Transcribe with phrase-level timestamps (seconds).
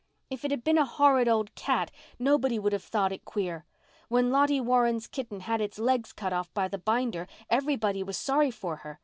[0.31, 3.65] If it had been a horrid old cat nobody would have thought it queer.
[4.07, 8.49] When Lottie Warren's kitten had its legs cut off by the binder everybody was sorry
[8.49, 8.99] for her.